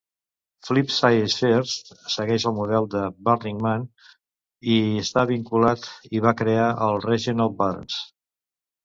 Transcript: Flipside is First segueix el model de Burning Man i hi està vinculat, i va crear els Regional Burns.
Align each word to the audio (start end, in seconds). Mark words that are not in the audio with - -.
Flipside 0.67 1.25
is 1.25 1.33
First 1.41 1.91
segueix 2.13 2.45
el 2.51 2.55
model 2.59 2.87
de 2.93 3.01
Burning 3.27 3.59
Man 3.65 3.85
i 4.77 4.79
hi 4.95 5.03
està 5.03 5.27
vinculat, 5.33 5.85
i 6.17 6.23
va 6.25 6.35
crear 6.41 6.65
els 6.87 7.07
Regional 7.11 7.53
Burns. 7.61 8.01